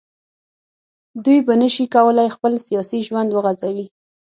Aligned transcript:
دوی 1.23 1.39
به 1.47 1.53
نه 1.61 1.67
شي 1.73 1.85
کولای 1.95 2.29
خپل 2.35 2.53
سیاسي 2.67 2.99
ژوند 3.07 3.29
وغځوي 3.31 3.85